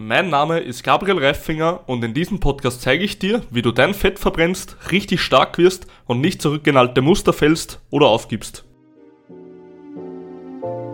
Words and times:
Mein 0.00 0.30
Name 0.30 0.60
ist 0.60 0.84
Gabriel 0.84 1.18
Reifinger 1.18 1.80
und 1.86 2.04
in 2.04 2.14
diesem 2.14 2.38
Podcast 2.38 2.82
zeige 2.82 3.02
ich 3.02 3.18
dir, 3.18 3.42
wie 3.50 3.62
du 3.62 3.72
dein 3.72 3.94
Fett 3.94 4.20
verbrennst, 4.20 4.76
richtig 4.92 5.20
stark 5.20 5.58
wirst 5.58 5.88
und 6.06 6.20
nicht 6.20 6.40
zurück 6.40 6.62
Muster 7.00 7.32
fällst 7.32 7.80
oder 7.90 8.06
aufgibst. 8.06 8.62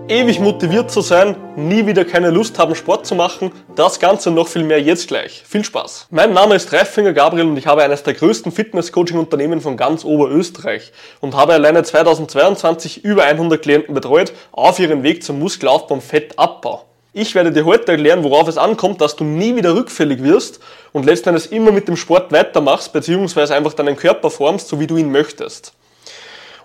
Ewig 0.09 0.40
motiviert 0.40 0.90
zu 0.90 1.03
sein, 1.03 1.37
nie 1.54 1.85
wieder 1.85 2.06
keine 2.06 2.30
Lust 2.30 2.59
haben 2.59 2.75
Sport 2.75 3.04
zu 3.04 3.14
machen, 3.14 3.53
das 3.77 4.01
Ganze 4.01 4.30
noch 4.30 4.48
viel 4.48 4.64
mehr 4.64 4.80
jetzt 4.80 5.09
gleich. 5.09 5.43
Viel 5.47 5.65
Spaß! 5.65 6.07
Mein 6.11 6.33
Name 6.33 6.55
ist 6.55 6.73
Reifinger 6.73 7.13
Gabriel 7.13 7.49
und 7.49 7.59
ich 7.59 7.67
habe 7.67 7.83
eines 7.83 8.05
der 8.05 8.15
größten 8.15 8.53
Fitness-Coaching-Unternehmen 8.53 9.61
von 9.61 9.77
ganz 9.77 10.07
Oberösterreich 10.07 10.93
und 11.21 11.37
habe 11.37 11.53
alleine 11.53 11.83
2022 11.83 13.05
über 13.05 13.25
100 13.25 13.61
Klienten 13.61 13.95
betreut 13.95 14.33
auf 14.51 14.79
ihrem 14.79 15.03
Weg 15.03 15.23
zum 15.23 15.41
Muskelaufbau 15.41 15.97
und 15.97 16.02
Fettabbau. 16.02 16.87
Ich 17.16 17.37
werde 17.37 17.52
dir 17.52 17.65
heute 17.65 17.92
erklären, 17.92 18.24
worauf 18.24 18.48
es 18.48 18.59
ankommt, 18.59 19.01
dass 19.01 19.15
du 19.15 19.23
nie 19.23 19.55
wieder 19.55 19.77
rückfällig 19.77 20.24
wirst 20.24 20.59
und 20.92 21.07
letzten 21.07 21.29
Endes 21.29 21.47
immer 21.47 21.70
mit 21.70 21.87
dem 21.87 21.97
Sport 21.97 22.33
weitermachst, 22.33 22.93
beziehungsweise 22.93 23.55
einfach 23.55 23.73
deinen 23.73 23.95
Körper 23.95 24.30
formst, 24.30 24.66
so 24.66 24.80
wie 24.80 24.89
du 24.89 24.97
ihn 24.97 25.12
möchtest. 25.12 25.75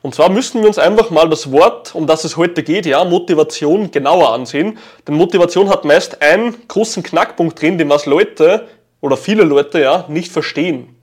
Und 0.01 0.15
zwar 0.15 0.29
müssen 0.29 0.61
wir 0.61 0.67
uns 0.67 0.79
einfach 0.79 1.11
mal 1.11 1.29
das 1.29 1.51
Wort, 1.51 1.93
um 1.93 2.07
das 2.07 2.23
es 2.23 2.35
heute 2.35 2.63
geht, 2.63 2.87
ja, 2.87 3.03
Motivation 3.03 3.91
genauer 3.91 4.33
ansehen. 4.33 4.79
Denn 5.07 5.13
Motivation 5.13 5.69
hat 5.69 5.85
meist 5.85 6.19
einen 6.19 6.67
großen 6.67 7.03
Knackpunkt 7.03 7.61
drin, 7.61 7.77
den 7.77 7.89
was 7.89 8.07
Leute 8.07 8.67
oder 9.01 9.17
viele 9.17 9.43
Leute 9.43 9.79
ja 9.81 10.05
nicht 10.07 10.31
verstehen. 10.31 10.95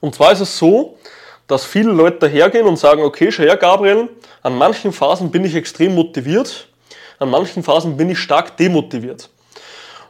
Und 0.00 0.16
zwar 0.16 0.32
ist 0.32 0.40
es 0.40 0.58
so, 0.58 0.98
dass 1.46 1.64
viele 1.64 1.92
Leute 1.92 2.18
dahergehen 2.28 2.66
und 2.66 2.76
sagen, 2.76 3.02
okay, 3.02 3.30
schau 3.30 3.44
her, 3.44 3.56
Gabriel, 3.56 4.08
an 4.42 4.58
manchen 4.58 4.92
Phasen 4.92 5.30
bin 5.30 5.44
ich 5.44 5.54
extrem 5.54 5.94
motiviert, 5.94 6.66
an 7.18 7.30
manchen 7.30 7.62
Phasen 7.62 7.96
bin 7.96 8.10
ich 8.10 8.18
stark 8.18 8.56
demotiviert. 8.56 9.30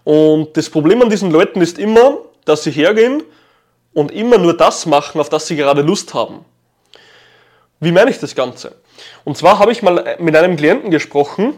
Und 0.05 0.57
das 0.57 0.71
Problem 0.71 1.03
an 1.03 1.11
diesen 1.11 1.31
Leuten 1.31 1.61
ist 1.61 1.79
immer, 1.79 2.19
dass 2.45 2.65
sie 2.65 2.71
hergehen 2.71 3.25
und 3.93 4.13
immer 4.13 4.39
nur 4.39 4.57
das 4.57 4.87
machen, 4.87 5.21
auf 5.21 5.29
das 5.29 5.47
sie 5.47 5.57
gerade 5.57 5.83
Lust 5.83 6.15
haben. 6.15 6.45
Wie 7.81 7.93
meine 7.93 8.11
ich 8.11 8.19
das 8.19 8.35
Ganze? 8.35 8.77
Und 9.25 9.37
zwar 9.37 9.59
habe 9.59 9.73
ich 9.73 9.83
mal 9.83 10.17
mit 10.19 10.35
einem 10.37 10.57
Klienten 10.57 10.91
gesprochen, 10.91 11.55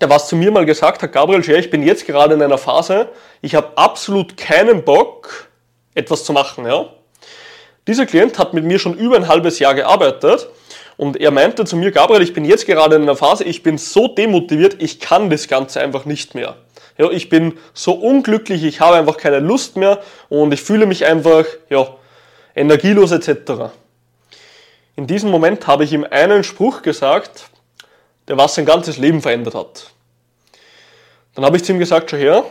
der 0.00 0.10
was 0.10 0.28
zu 0.28 0.36
mir 0.36 0.50
mal 0.50 0.66
gesagt 0.66 1.02
hat, 1.02 1.12
Gabriel 1.12 1.44
Scher, 1.44 1.58
ich 1.58 1.70
bin 1.70 1.82
jetzt 1.82 2.06
gerade 2.06 2.34
in 2.34 2.42
einer 2.42 2.58
Phase, 2.58 3.08
ich 3.42 3.54
habe 3.54 3.76
absolut 3.76 4.36
keinen 4.36 4.84
Bock, 4.84 5.48
etwas 5.94 6.24
zu 6.24 6.32
machen. 6.32 6.66
Ja? 6.66 6.90
Dieser 7.86 8.06
Klient 8.06 8.38
hat 8.38 8.52
mit 8.52 8.64
mir 8.64 8.78
schon 8.78 8.94
über 8.94 9.16
ein 9.16 9.28
halbes 9.28 9.58
Jahr 9.58 9.74
gearbeitet 9.74 10.48
und 10.96 11.18
er 11.18 11.30
meinte 11.30 11.64
zu 11.64 11.76
mir, 11.76 11.90
Gabriel, 11.92 12.22
ich 12.22 12.32
bin 12.32 12.44
jetzt 12.44 12.66
gerade 12.66 12.96
in 12.96 13.02
einer 13.02 13.16
Phase, 13.16 13.44
ich 13.44 13.62
bin 13.62 13.76
so 13.76 14.08
demotiviert, 14.08 14.82
ich 14.82 14.98
kann 14.98 15.28
das 15.28 15.46
Ganze 15.48 15.80
einfach 15.80 16.06
nicht 16.06 16.34
mehr. 16.34 16.56
Ja, 16.98 17.10
ich 17.10 17.28
bin 17.28 17.58
so 17.74 17.92
unglücklich, 17.92 18.64
ich 18.64 18.80
habe 18.80 18.96
einfach 18.96 19.18
keine 19.18 19.40
Lust 19.40 19.76
mehr 19.76 20.00
und 20.30 20.52
ich 20.52 20.62
fühle 20.62 20.86
mich 20.86 21.04
einfach 21.04 21.44
ja, 21.68 21.86
energielos 22.54 23.12
etc. 23.12 23.70
In 24.96 25.06
diesem 25.06 25.30
Moment 25.30 25.66
habe 25.66 25.84
ich 25.84 25.92
ihm 25.92 26.06
einen 26.08 26.42
Spruch 26.42 26.80
gesagt, 26.80 27.50
der 28.28 28.38
was 28.38 28.54
sein 28.54 28.64
ganzes 28.64 28.96
Leben 28.96 29.20
verändert 29.20 29.54
hat. 29.54 29.90
Dann 31.34 31.44
habe 31.44 31.58
ich 31.58 31.64
zu 31.64 31.72
ihm 31.72 31.78
gesagt, 31.78 32.10
schau 32.10 32.16
her, 32.16 32.44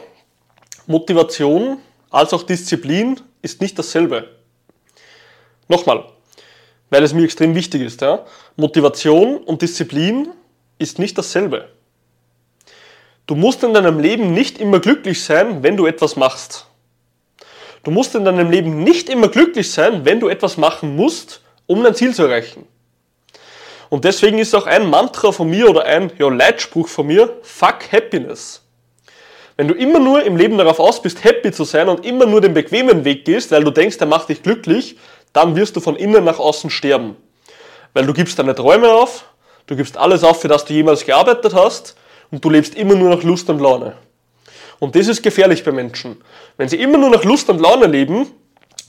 Motivation 0.86 1.80
als 2.12 2.32
auch 2.34 2.44
Disziplin 2.44 3.20
ist 3.42 3.62
nicht 3.62 3.80
dasselbe. 3.80 4.30
Nochmal, 5.68 6.06
weil 6.90 7.04
es 7.04 7.14
mir 7.14 7.24
extrem 7.24 7.56
wichtig 7.56 7.82
ist. 7.82 8.02
Ja? 8.02 8.26
Motivation 8.56 9.38
und 9.38 9.62
Disziplin 9.62 10.30
ist 10.78 11.00
nicht 11.00 11.18
dasselbe. 11.18 11.70
Du 13.28 13.36
musst 13.36 13.64
in 13.64 13.74
deinem 13.74 14.00
Leben 14.00 14.34
nicht 14.34 14.60
immer 14.60 14.80
glücklich 14.80 15.24
sein, 15.24 15.64
wenn 15.64 15.78
du 15.78 15.88
etwas 15.88 16.16
machst. 16.16 16.68
Du 17.84 17.92
musst 17.92 18.16
in 18.16 18.26
deinem 18.26 18.50
Leben 18.50 18.84
nicht 18.84 19.10
immer 19.10 19.30
glücklich 19.30 19.72
sein, 19.72 20.06
wenn 20.06 20.20
du 20.20 20.28
etwas 20.28 20.58
machen 20.58 20.96
musst, 20.96 21.42
um 21.66 21.84
dein 21.84 21.96
Ziel 21.96 22.14
zu 22.14 22.24
erreichen. 22.24 22.68
Und 23.90 24.04
deswegen 24.04 24.40
ist 24.40 24.54
auch 24.56 24.66
ein 24.66 24.90
Mantra 24.90 25.32
von 25.32 25.50
mir 25.50 25.70
oder 25.70 25.86
ein 25.86 26.12
ja, 26.18 26.28
Leitspruch 26.28 26.88
von 26.88 27.08
mir, 27.08 27.38
fuck 27.44 27.92
Happiness. 27.92 28.62
Wenn 29.58 29.68
du 29.70 29.74
immer 29.74 30.00
nur 30.00 30.24
im 30.24 30.36
Leben 30.36 30.58
darauf 30.58 30.80
aus 30.80 31.02
bist, 31.02 31.24
happy 31.24 31.52
zu 31.52 31.64
sein 31.64 31.88
und 31.88 32.06
immer 32.06 32.26
nur 32.26 32.42
den 32.42 32.54
bequemen 32.54 33.06
Weg 33.06 33.24
gehst, 33.24 33.52
weil 33.52 33.64
du 33.64 33.72
denkst, 33.72 33.98
der 33.98 34.08
macht 34.08 34.28
dich 34.28 34.44
glücklich, 34.44 34.98
dann 35.36 35.56
wirst 35.56 35.76
du 35.76 35.82
von 35.82 35.98
innen 35.98 36.24
nach 36.24 36.40
außen 36.40 36.70
sterben. 36.70 37.18
Weil 37.94 38.06
du 38.06 38.14
gibst 38.14 38.40
deine 38.40 38.56
Träume 38.56 38.90
auf, 38.90 39.26
du 39.68 39.76
gibst 39.76 39.98
alles 39.98 40.24
auf, 40.24 40.42
für 40.42 40.48
das 40.48 40.64
du 40.64 40.74
jemals 40.74 41.06
gearbeitet 41.06 41.54
hast 41.54 41.96
und 42.32 42.44
du 42.44 42.50
lebst 42.50 42.76
immer 42.76 42.96
nur 42.96 43.10
nach 43.10 43.24
Lust 43.24 43.50
und 43.50 43.60
Laune. 43.60 43.98
Und 44.80 44.96
das 44.96 45.08
ist 45.08 45.22
gefährlich 45.24 45.64
bei 45.64 45.72
Menschen. 45.72 46.22
Wenn 46.58 46.70
sie 46.70 46.78
immer 46.78 46.98
nur 46.98 47.10
nach 47.10 47.24
Lust 47.26 47.50
und 47.50 47.60
Laune 47.60 47.88
leben, 47.88 48.32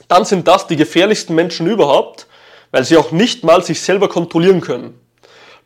dann 0.06 0.24
sind 0.24 0.46
das 0.46 0.68
die 0.68 0.76
gefährlichsten 0.76 1.34
Menschen 1.34 1.66
überhaupt, 1.66 2.28
weil 2.70 2.84
sie 2.84 2.96
auch 2.96 3.10
nicht 3.10 3.42
mal 3.42 3.62
sich 3.62 3.80
selber 3.80 4.08
kontrollieren 4.08 4.60
können. 4.60 5.00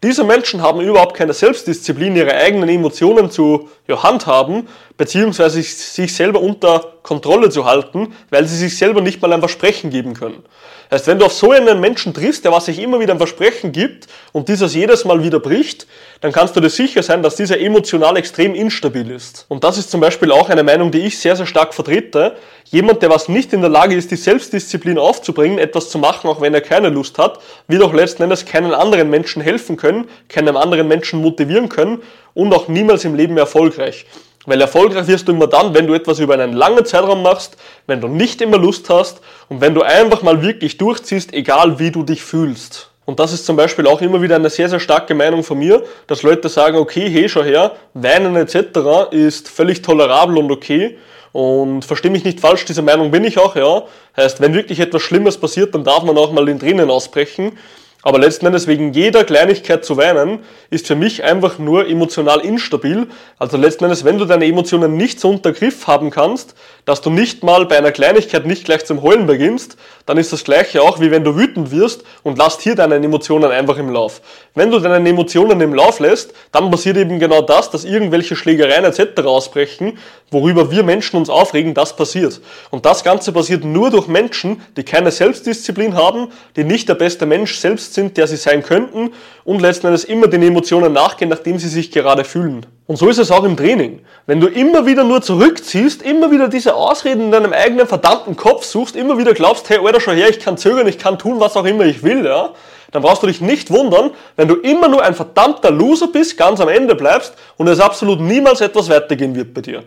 Diese 0.02 0.24
Menschen 0.24 0.62
haben 0.62 0.80
überhaupt 0.80 1.14
keine 1.14 1.34
Selbstdisziplin, 1.34 2.16
ihre 2.16 2.34
eigenen 2.34 2.70
Emotionen 2.70 3.30
zu 3.30 3.68
ja, 3.91 4.03
handhaben, 4.03 4.69
beziehungsweise 4.97 5.62
sich 5.62 6.15
selber 6.15 6.41
unter 6.41 6.95
Kontrolle 7.03 7.51
zu 7.51 7.65
halten, 7.65 8.15
weil 8.31 8.47
sie 8.47 8.56
sich 8.56 8.77
selber 8.77 9.01
nicht 9.01 9.21
mal 9.21 9.33
ein 9.33 9.41
Versprechen 9.41 9.91
geben 9.91 10.15
können. 10.15 10.43
Heißt, 10.91 11.06
wenn 11.06 11.21
du 11.21 11.27
auf 11.27 11.33
so 11.33 11.53
einen 11.53 11.78
Menschen 11.78 12.12
triffst, 12.12 12.45
der 12.45 12.51
was 12.51 12.65
sich 12.65 12.81
immer 12.81 12.99
wieder 12.99 13.15
ein 13.15 13.19
Versprechen 13.19 13.71
gibt 13.71 14.09
und 14.33 14.49
dieses 14.49 14.75
jedes 14.75 15.05
Mal 15.05 15.23
wieder 15.23 15.39
bricht, 15.39 15.87
dann 16.21 16.33
kannst 16.33 16.56
du 16.56 16.61
dir 16.61 16.69
sicher 16.69 17.03
sein, 17.05 17.23
dass 17.23 17.37
dieser 17.37 17.61
emotional 17.61 18.17
extrem 18.17 18.56
instabil 18.56 19.09
ist. 19.12 19.47
Und 19.49 19.62
das 19.62 19.78
ist 19.78 19.93
zum 19.93 20.01
Beispiel 20.01 20.33
auch 20.33 20.49
eine 20.49 20.65
Meinung, 20.65 20.91
die 20.91 21.03
ich 21.03 21.19
sehr, 21.21 21.37
sehr 21.37 21.47
stark 21.47 21.75
vertrete. 21.75 22.34
Jemand, 22.65 23.03
der 23.03 23.11
was 23.11 23.28
nicht 23.28 23.53
in 23.53 23.61
der 23.61 23.71
Lage 23.71 23.95
ist, 23.95 24.11
die 24.11 24.17
Selbstdisziplin 24.17 24.99
aufzubringen, 24.99 25.59
etwas 25.59 25.91
zu 25.91 25.99
machen, 25.99 26.28
auch 26.28 26.41
wenn 26.41 26.55
er 26.55 26.61
keine 26.61 26.89
Lust 26.89 27.19
hat, 27.19 27.39
wird 27.69 27.83
auch 27.83 27.93
letzten 27.93 28.25
Endes 28.25 28.45
keinen 28.45 28.75
anderen 28.75 29.11
Menschen 29.11 29.43
helfen 29.43 29.77
können, 29.77 30.09
keinem 30.28 30.57
anderen 30.57 30.89
Menschen 30.89 31.22
motivieren 31.22 31.69
können 31.69 32.03
und 32.34 32.52
auch 32.54 32.68
niemals 32.68 33.04
im 33.04 33.14
Leben 33.14 33.36
erfolgreich. 33.36 34.06
Weil 34.46 34.60
erfolgreich 34.60 35.06
wirst 35.06 35.28
du 35.28 35.32
immer 35.32 35.46
dann, 35.46 35.74
wenn 35.74 35.86
du 35.86 35.94
etwas 35.94 36.18
über 36.18 36.34
einen 36.34 36.54
langen 36.54 36.84
Zeitraum 36.84 37.22
machst, 37.22 37.56
wenn 37.86 38.00
du 38.00 38.08
nicht 38.08 38.41
immer 38.41 38.56
Lust 38.56 38.88
hast 38.88 39.20
und 39.48 39.60
wenn 39.60 39.74
du 39.74 39.82
einfach 39.82 40.22
mal 40.22 40.42
wirklich 40.42 40.78
durchziehst, 40.78 41.34
egal 41.34 41.78
wie 41.78 41.91
du 41.91 42.02
dich 42.02 42.22
fühlst. 42.22 42.91
Und 43.04 43.18
das 43.18 43.32
ist 43.32 43.44
zum 43.44 43.56
Beispiel 43.56 43.86
auch 43.86 44.00
immer 44.00 44.22
wieder 44.22 44.36
eine 44.36 44.50
sehr, 44.50 44.68
sehr 44.68 44.80
starke 44.80 45.14
Meinung 45.14 45.42
von 45.42 45.58
mir, 45.58 45.82
dass 46.06 46.22
Leute 46.22 46.48
sagen, 46.48 46.76
okay, 46.78 47.10
hey, 47.10 47.28
schau 47.28 47.42
her, 47.42 47.72
Weinen 47.92 48.36
etc. 48.36 49.10
ist 49.10 49.48
völlig 49.48 49.82
tolerabel 49.82 50.38
und 50.38 50.50
okay. 50.50 50.97
Und 51.32 51.84
verstehe 51.84 52.10
mich 52.10 52.24
nicht 52.24 52.41
falsch, 52.41 52.64
diese 52.64 52.82
Meinung 52.82 53.10
bin 53.10 53.24
ich 53.24 53.38
auch, 53.38 53.56
ja. 53.56 53.82
Heißt, 54.16 54.41
wenn 54.41 54.54
wirklich 54.54 54.80
etwas 54.80 55.02
Schlimmes 55.02 55.38
passiert, 55.38 55.74
dann 55.74 55.84
darf 55.84 56.02
man 56.02 56.16
auch 56.16 56.32
mal 56.32 56.48
in 56.48 56.58
Tränen 56.58 56.91
ausbrechen. 56.91 57.58
Aber 58.03 58.19
letzten 58.19 58.47
Endes 58.47 58.66
wegen 58.66 58.94
jeder 58.94 59.25
Kleinigkeit 59.25 59.84
zu 59.84 59.99
weinen, 59.99 60.38
ist 60.71 60.87
für 60.87 60.94
mich 60.94 61.22
einfach 61.22 61.59
nur 61.59 61.87
emotional 61.87 62.41
instabil. 62.41 63.09
Also 63.38 63.59
letzten 63.59 63.84
Endes, 63.84 64.05
wenn 64.05 64.16
du 64.16 64.25
deine 64.25 64.47
Emotionen 64.47 64.97
nicht 64.97 65.21
so 65.21 65.28
unter 65.28 65.53
Griff 65.53 65.87
haben 65.87 66.09
kannst, 66.10 66.55
dass 66.87 67.03
du 67.03 67.10
nicht 67.10 67.43
mal 67.43 67.66
bei 67.66 67.77
einer 67.77 67.93
Kleinigkeit 67.93 68.47
nicht 68.47 68.65
gleich 68.65 68.87
zum 68.87 69.03
Heulen 69.03 69.27
beginnst, 69.27 69.77
dann 70.06 70.16
ist 70.16 70.33
das 70.33 70.44
gleiche 70.44 70.83
auch, 70.83 70.99
wie 71.00 71.10
wenn 71.10 71.25
du 71.25 71.37
wütend 71.37 71.71
wirst 71.72 72.03
und 72.22 72.39
lasst 72.39 72.62
hier 72.62 72.75
deine 72.75 72.97
Emotionen 72.97 73.50
einfach 73.50 73.77
im 73.77 73.91
Lauf. 73.91 74.22
Wenn 74.55 74.71
du 74.71 74.78
deine 74.78 75.09
Emotionen 75.09 75.60
im 75.60 75.75
Lauf 75.75 76.00
lässt, 76.00 76.33
dann 76.53 76.71
passiert 76.71 76.97
eben 76.97 77.19
genau 77.19 77.43
das, 77.43 77.71
dass 77.71 77.84
irgendwelche 77.84 78.34
Schlägereien 78.34 78.84
etc. 78.84 79.21
ausbrechen, 79.25 79.99
worüber 80.31 80.71
wir 80.71 80.83
Menschen 80.84 81.16
uns 81.16 81.28
aufregen, 81.28 81.75
das 81.75 81.94
passiert. 81.94 82.41
Und 82.71 82.87
das 82.87 83.05
Ganze 83.05 83.33
passiert 83.33 83.62
nur 83.62 83.91
durch 83.91 84.09
Menschen, 84.09 84.62
die 84.77 84.84
keine 84.84 85.10
Selbstdisziplin 85.10 85.94
haben, 85.94 86.28
die 86.56 86.65
nicht 86.65 86.89
der 86.89 86.94
beste 86.94 87.27
Mensch 87.27 87.56
selbst 87.56 87.90
selbst 87.91 87.95
sind, 87.95 88.17
der 88.17 88.27
sie 88.27 88.37
sein 88.37 88.62
könnten 88.62 89.12
und 89.45 89.61
letzten 89.61 89.89
Endes 89.89 90.05
immer 90.05 90.27
den 90.27 90.43
Emotionen 90.43 90.93
nachgehen, 90.93 91.28
nachdem 91.28 91.59
sie 91.59 91.69
sich 91.69 91.91
gerade 91.91 92.25
fühlen. 92.25 92.67
Und 92.87 92.97
so 92.97 93.09
ist 93.09 93.19
es 93.19 93.31
auch 93.31 93.45
im 93.45 93.56
Training. 93.56 94.01
Wenn 94.27 94.41
du 94.41 94.49
immer 94.49 94.87
wieder 94.87 95.05
nur 95.05 95.23
zurückziehst, 95.23 96.03
immer 96.03 96.31
wieder 96.31 96.49
diese 96.49 96.75
Ausreden 96.75 97.25
in 97.25 97.31
deinem 97.31 97.53
eigenen 97.53 97.87
verdammten 97.87 98.37
Kopf 98.37 98.65
suchst, 98.65 98.97
immer 98.97 99.16
wieder 99.19 99.33
glaubst, 99.33 99.69
hey, 99.71 99.78
Alter, 99.84 100.01
schau 100.01 100.13
her, 100.13 100.28
ich 100.28 100.41
kann 100.41 100.57
zögern, 100.57 100.87
ich 100.87 100.98
kann 100.98 101.19
tun, 101.19 101.39
was 101.39 101.57
auch 101.57 101.65
immer 101.65 101.84
ich 101.84 102.03
will, 102.03 102.25
ja, 102.25 102.51
dann 102.91 103.03
brauchst 103.03 103.22
du 103.22 103.28
dich 103.28 103.41
nicht 103.41 103.71
wundern, 103.71 104.10
wenn 104.36 104.48
du 104.48 104.57
immer 104.57 104.89
nur 104.89 105.03
ein 105.03 105.15
verdammter 105.15 105.71
Loser 105.71 106.09
bist, 106.09 106.36
ganz 106.36 106.60
am 106.60 106.69
Ende 106.69 106.97
bleibst 106.97 107.34
und 107.57 107.69
es 107.69 107.78
absolut 107.78 108.21
niemals 108.21 108.60
etwas 108.60 108.89
weitergehen 108.89 109.36
wird 109.36 109.54
bei 109.54 109.60
dir. 109.60 109.84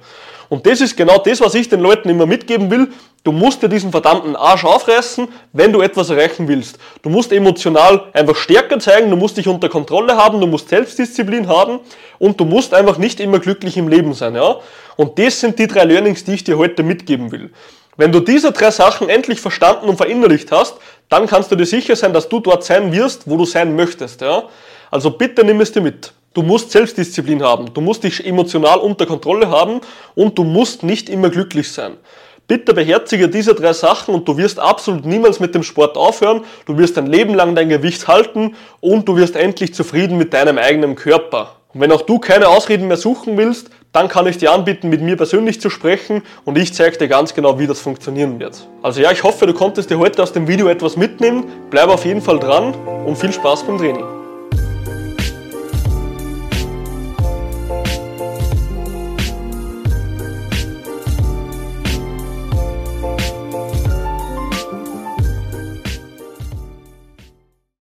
Und 0.54 0.68
das 0.68 0.82
ist 0.82 0.96
genau 0.96 1.18
das, 1.18 1.42
was 1.42 1.56
ich 1.56 1.68
den 1.68 1.80
Leuten 1.80 2.10
immer 2.10 2.28
mitgeben 2.28 2.70
will. 2.70 2.90
Du 3.24 3.32
musst 3.32 3.64
dir 3.64 3.70
diesen 3.70 3.90
verdammten 3.90 4.36
Arsch 4.36 4.64
aufreißen, 4.64 5.28
wenn 5.52 5.74
du 5.74 5.82
etwas 5.82 6.12
erreichen 6.12 6.48
willst. 6.48 6.78
Du 7.02 7.10
musst 7.10 7.32
emotional 7.32 8.04
einfach 8.14 8.36
stärker 8.36 8.78
zeigen, 8.78 9.10
du 9.10 9.16
musst 9.16 9.36
dich 9.36 9.48
unter 9.48 9.68
Kontrolle 9.68 10.16
haben, 10.16 10.40
du 10.40 10.46
musst 10.46 10.70
Selbstdisziplin 10.70 11.48
haben 11.48 11.80
und 12.20 12.40
du 12.40 12.46
musst 12.46 12.76
einfach 12.76 13.00
nicht 13.00 13.20
immer 13.20 13.40
glücklich 13.40 13.78
im 13.78 13.88
Leben 13.88 14.14
sein, 14.14 14.36
ja? 14.36 14.58
Und 14.96 15.18
das 15.18 15.40
sind 15.40 15.58
die 15.58 15.66
drei 15.66 15.86
Learnings, 15.86 16.24
die 16.24 16.36
ich 16.36 16.44
dir 16.44 16.60
heute 16.60 16.84
mitgeben 16.84 17.32
will. 17.32 17.50
Wenn 17.98 18.12
du 18.12 18.20
diese 18.20 18.52
drei 18.52 18.70
Sachen 18.70 19.10
endlich 19.10 19.42
verstanden 19.42 19.90
und 19.90 19.98
verinnerlicht 19.98 20.52
hast, 20.52 20.76
dann 21.10 21.26
kannst 21.26 21.52
du 21.52 21.56
dir 21.56 21.66
sicher 21.66 21.96
sein, 21.96 22.14
dass 22.14 22.30
du 22.30 22.40
dort 22.40 22.64
sein 22.64 22.94
wirst, 22.94 23.24
wo 23.28 23.38
du 23.38 23.46
sein 23.46 23.76
möchtest, 23.76 24.22
ja? 24.22 24.44
Also 24.92 25.10
bitte 25.10 25.44
nimm 25.44 25.62
es 25.62 25.72
dir 25.72 25.82
mit. 25.82 26.14
Du 26.34 26.42
musst 26.42 26.72
Selbstdisziplin 26.72 27.44
haben, 27.44 27.74
du 27.74 27.80
musst 27.80 28.04
dich 28.04 28.26
emotional 28.26 28.80
unter 28.80 29.06
Kontrolle 29.06 29.50
haben 29.50 29.82
und 30.16 30.38
du 30.38 30.44
musst 30.44 30.82
nicht 30.82 31.08
immer 31.08 31.30
glücklich 31.30 31.72
sein. 31.72 31.94
Bitte 32.48 32.74
beherzige 32.74 33.30
diese 33.30 33.54
drei 33.54 33.72
Sachen 33.72 34.14
und 34.16 34.28
du 34.28 34.36
wirst 34.38 34.60
absolut 34.60 35.06
niemals 35.06 35.40
mit 35.40 35.56
dem 35.56 35.64
Sport 35.64 35.96
aufhören. 35.96 36.42
Du 36.66 36.78
wirst 36.78 36.98
dein 36.98 37.08
Leben 37.08 37.36
lang 37.36 37.56
dein 37.56 37.70
Gewicht 37.70 38.08
halten 38.08 38.56
und 38.82 39.08
du 39.08 39.16
wirst 39.16 39.36
endlich 39.36 39.74
zufrieden 39.74 40.18
mit 40.18 40.34
deinem 40.34 40.58
eigenen 40.58 40.96
Körper. 40.96 41.56
Und 41.74 41.82
wenn 41.82 41.92
auch 41.92 42.02
du 42.02 42.20
keine 42.20 42.48
Ausreden 42.48 42.88
mehr 42.88 42.98
suchen 42.98 43.38
willst, 43.38 43.70
dann 43.94 44.08
kann 44.08 44.26
ich 44.28 44.40
dir 44.40 44.52
anbieten, 44.52 44.90
mit 44.90 45.02
mir 45.02 45.16
persönlich 45.16 45.62
zu 45.62 45.70
sprechen 45.70 46.24
und 46.46 46.58
ich 46.58 46.74
zeige 46.74 46.98
dir 46.98 47.08
ganz 47.08 47.34
genau, 47.34 47.60
wie 47.60 47.68
das 47.68 47.80
funktionieren 47.80 48.40
wird. 48.40 48.68
Also 48.82 49.02
ja, 49.02 49.12
ich 49.12 49.24
hoffe, 49.24 49.46
du 49.46 49.54
konntest 49.54 49.90
dir 49.90 50.00
heute 50.00 50.22
aus 50.22 50.34
dem 50.34 50.48
Video 50.48 50.68
etwas 50.68 50.98
mitnehmen. 50.98 51.46
Bleib 51.70 51.90
auf 51.90 52.06
jeden 52.06 52.22
Fall 52.22 52.40
dran 52.40 52.74
und 53.06 53.18
viel 53.18 53.32
Spaß 53.32 53.64
beim 53.64 53.78
Training. 53.78 54.23